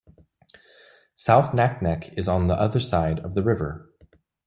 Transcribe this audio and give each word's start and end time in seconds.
South 1.13 1.51
Naknek 1.51 2.11
is 2.17 2.27
on 2.27 2.47
the 2.47 2.55
other 2.59 2.79
side 2.79 3.19
of 3.19 3.35
the 3.35 3.43
river. 3.43 3.93